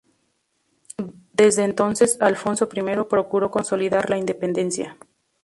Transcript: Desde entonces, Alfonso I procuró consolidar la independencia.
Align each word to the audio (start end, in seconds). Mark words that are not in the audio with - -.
Desde 1.31 1.63
entonces, 1.63 2.17
Alfonso 2.21 2.67
I 2.73 3.03
procuró 3.07 3.51
consolidar 3.51 4.09
la 4.09 4.17
independencia. 4.17 4.97